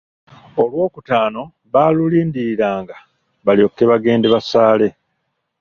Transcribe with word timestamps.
Olwokutaano 0.61 1.41
baalulindiriranga 1.73 2.95
balyoke 3.45 3.83
bagende 3.91 4.27
basaale. 4.33 4.87